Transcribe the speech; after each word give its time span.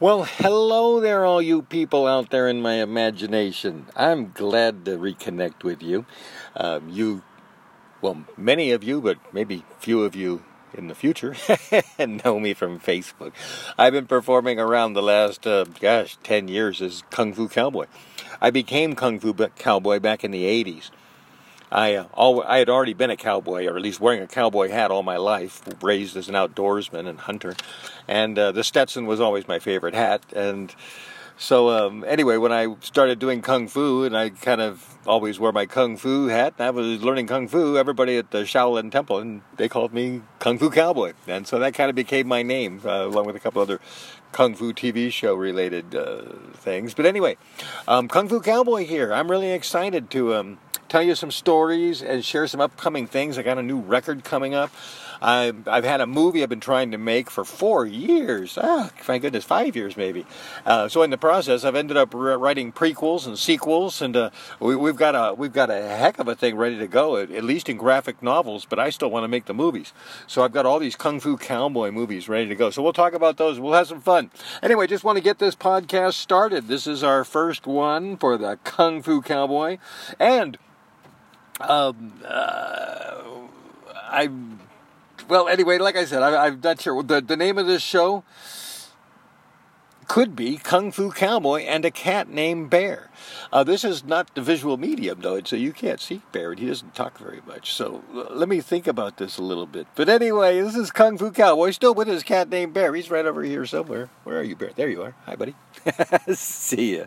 Well, 0.00 0.24
hello 0.24 0.98
there, 0.98 1.24
all 1.24 1.40
you 1.40 1.62
people 1.62 2.08
out 2.08 2.30
there 2.30 2.48
in 2.48 2.60
my 2.60 2.82
imagination. 2.82 3.86
I'm 3.94 4.32
glad 4.32 4.84
to 4.86 4.98
reconnect 4.98 5.62
with 5.62 5.84
you. 5.84 6.04
Um, 6.56 6.88
you, 6.88 7.22
well, 8.02 8.24
many 8.36 8.72
of 8.72 8.82
you, 8.82 9.00
but 9.00 9.18
maybe 9.32 9.62
few 9.78 10.02
of 10.02 10.16
you 10.16 10.42
in 10.76 10.88
the 10.88 10.96
future, 10.96 11.36
know 12.24 12.40
me 12.40 12.54
from 12.54 12.80
Facebook. 12.80 13.34
I've 13.78 13.92
been 13.92 14.08
performing 14.08 14.58
around 14.58 14.94
the 14.94 15.02
last, 15.02 15.46
uh, 15.46 15.62
gosh, 15.78 16.18
10 16.24 16.48
years 16.48 16.82
as 16.82 17.04
Kung 17.10 17.32
Fu 17.32 17.48
Cowboy. 17.48 17.86
I 18.40 18.50
became 18.50 18.96
Kung 18.96 19.20
Fu 19.20 19.32
Cowboy 19.32 20.00
back 20.00 20.24
in 20.24 20.32
the 20.32 20.42
80s. 20.42 20.90
I 21.70 21.94
uh, 21.94 22.38
I 22.46 22.58
had 22.58 22.68
already 22.68 22.94
been 22.94 23.10
a 23.10 23.16
cowboy, 23.16 23.66
or 23.66 23.76
at 23.76 23.82
least 23.82 24.00
wearing 24.00 24.22
a 24.22 24.26
cowboy 24.26 24.70
hat 24.70 24.90
all 24.90 25.02
my 25.02 25.16
life, 25.16 25.62
raised 25.82 26.16
as 26.16 26.28
an 26.28 26.34
outdoorsman 26.34 27.06
and 27.06 27.18
hunter, 27.20 27.54
and 28.06 28.38
uh, 28.38 28.52
the 28.52 28.64
Stetson 28.64 29.06
was 29.06 29.20
always 29.20 29.48
my 29.48 29.58
favorite 29.58 29.94
hat. 29.94 30.22
And 30.34 30.74
so 31.36 31.70
um, 31.70 32.04
anyway, 32.06 32.36
when 32.36 32.52
I 32.52 32.74
started 32.80 33.18
doing 33.18 33.42
kung 33.42 33.66
fu, 33.66 34.04
and 34.04 34.16
I 34.16 34.30
kind 34.30 34.60
of 34.60 34.96
always 35.06 35.40
wore 35.40 35.52
my 35.52 35.66
kung 35.66 35.96
fu 35.96 36.28
hat, 36.28 36.54
and 36.58 36.66
I 36.66 36.70
was 36.70 37.02
learning 37.02 37.26
kung 37.26 37.48
fu. 37.48 37.76
Everybody 37.76 38.18
at 38.18 38.30
the 38.30 38.42
Shaolin 38.42 38.90
Temple, 38.90 39.18
and 39.18 39.42
they 39.56 39.68
called 39.68 39.92
me 39.92 40.22
Kung 40.38 40.58
Fu 40.58 40.70
Cowboy, 40.70 41.14
and 41.26 41.46
so 41.46 41.58
that 41.58 41.74
kind 41.74 41.90
of 41.90 41.96
became 41.96 42.28
my 42.28 42.42
name, 42.42 42.80
uh, 42.84 43.06
along 43.06 43.26
with 43.26 43.36
a 43.36 43.40
couple 43.40 43.60
other 43.60 43.80
kung 44.32 44.54
fu 44.54 44.72
TV 44.72 45.10
show 45.10 45.34
related 45.34 45.94
uh, 45.94 46.22
things. 46.54 46.94
But 46.94 47.06
anyway, 47.06 47.36
um, 47.88 48.08
Kung 48.08 48.28
Fu 48.28 48.40
Cowboy 48.40 48.86
here. 48.86 49.12
I'm 49.12 49.30
really 49.30 49.50
excited 49.50 50.10
to. 50.10 50.34
Um, 50.34 50.58
tell 50.94 51.02
you 51.02 51.16
some 51.16 51.32
stories 51.32 52.02
and 52.02 52.24
share 52.24 52.46
some 52.46 52.60
upcoming 52.60 53.04
things. 53.04 53.36
I 53.36 53.42
got 53.42 53.58
a 53.58 53.64
new 53.64 53.80
record 53.80 54.22
coming 54.22 54.54
up. 54.54 54.70
I've, 55.20 55.66
I've 55.66 55.82
had 55.82 56.00
a 56.00 56.06
movie 56.06 56.40
I've 56.40 56.48
been 56.48 56.60
trying 56.60 56.92
to 56.92 56.98
make 56.98 57.30
for 57.30 57.44
four 57.44 57.84
years. 57.84 58.56
Ah, 58.62 58.92
my 59.08 59.18
goodness, 59.18 59.42
five 59.42 59.74
years 59.74 59.96
maybe. 59.96 60.24
Uh, 60.64 60.88
so 60.88 61.02
in 61.02 61.10
the 61.10 61.18
process, 61.18 61.64
I've 61.64 61.74
ended 61.74 61.96
up 61.96 62.14
writing 62.14 62.70
prequels 62.70 63.26
and 63.26 63.36
sequels, 63.36 64.00
and 64.00 64.14
uh, 64.14 64.30
we, 64.60 64.76
have 64.86 64.94
got 64.94 65.16
a 65.16 65.34
we've 65.34 65.52
got 65.52 65.68
a 65.68 65.82
heck 65.82 66.20
of 66.20 66.28
a 66.28 66.36
thing 66.36 66.54
ready 66.54 66.78
to 66.78 66.86
go, 66.86 67.16
at, 67.16 67.32
at 67.32 67.42
least 67.42 67.68
in 67.68 67.76
graphic 67.76 68.22
novels. 68.22 68.64
But 68.64 68.78
I 68.78 68.90
still 68.90 69.10
want 69.10 69.24
to 69.24 69.28
make 69.28 69.46
the 69.46 69.54
movies, 69.54 69.92
so 70.28 70.44
I've 70.44 70.52
got 70.52 70.64
all 70.64 70.78
these 70.78 70.94
kung 70.94 71.18
fu 71.18 71.36
cowboy 71.36 71.90
movies 71.90 72.28
ready 72.28 72.48
to 72.48 72.54
go. 72.54 72.70
So 72.70 72.84
we'll 72.84 72.92
talk 72.92 73.14
about 73.14 73.36
those. 73.36 73.58
We'll 73.58 73.72
have 73.72 73.88
some 73.88 74.00
fun. 74.00 74.30
Anyway, 74.62 74.86
just 74.86 75.02
want 75.02 75.16
to 75.16 75.24
get 75.24 75.40
this 75.40 75.56
podcast 75.56 76.14
started. 76.14 76.68
This 76.68 76.86
is 76.86 77.02
our 77.02 77.24
first 77.24 77.66
one 77.66 78.16
for 78.16 78.38
the 78.38 78.58
Kung 78.62 79.02
Fu 79.02 79.22
Cowboy, 79.22 79.78
and 80.20 80.56
um, 81.60 82.12
uh, 82.24 83.22
I, 83.94 84.28
well, 85.28 85.48
anyway, 85.48 85.78
like 85.78 85.96
I 85.96 86.04
said, 86.04 86.22
I, 86.22 86.48
am 86.48 86.60
not 86.62 86.80
sure. 86.80 87.02
The, 87.02 87.20
the 87.20 87.36
name 87.36 87.58
of 87.58 87.66
this 87.66 87.82
show 87.82 88.24
could 90.06 90.36
be 90.36 90.56
Kung 90.56 90.92
Fu 90.92 91.10
Cowboy 91.10 91.62
and 91.62 91.84
a 91.84 91.90
cat 91.90 92.28
named 92.28 92.70
Bear. 92.70 93.10
Uh, 93.52 93.64
this 93.64 93.84
is 93.84 94.04
not 94.04 94.34
the 94.34 94.42
visual 94.42 94.76
medium, 94.76 95.20
though, 95.20 95.40
so 95.42 95.56
you 95.56 95.72
can't 95.72 96.00
see 96.00 96.22
Bear, 96.32 96.50
and 96.50 96.60
he 96.60 96.66
doesn't 96.66 96.94
talk 96.94 97.18
very 97.18 97.40
much. 97.46 97.72
So 97.72 98.04
let 98.12 98.48
me 98.48 98.60
think 98.60 98.86
about 98.86 99.16
this 99.16 99.38
a 99.38 99.42
little 99.42 99.66
bit. 99.66 99.86
But 99.94 100.08
anyway, 100.08 100.60
this 100.60 100.76
is 100.76 100.90
Kung 100.90 101.18
Fu 101.18 101.30
Cowboy, 101.30 101.70
still 101.70 101.94
with 101.94 102.08
his 102.08 102.22
cat 102.22 102.48
named 102.48 102.74
Bear. 102.74 102.94
He's 102.94 103.10
right 103.10 103.26
over 103.26 103.42
here 103.42 103.66
somewhere. 103.66 104.10
Where 104.24 104.38
are 104.38 104.44
you, 104.44 104.56
Bear? 104.56 104.70
There 104.74 104.88
you 104.88 105.02
are. 105.02 105.14
Hi, 105.26 105.36
buddy. 105.36 105.54
see 106.34 106.98
ya. 106.98 107.06